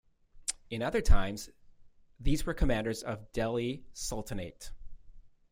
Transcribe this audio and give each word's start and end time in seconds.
In 0.71 0.81
other 0.81 0.99
times, 1.03 1.51
these 2.19 2.43
were 2.43 2.55
commanders 2.55 3.03
of 3.03 3.31
Delhi 3.33 3.85
Sultanate. 3.93 4.71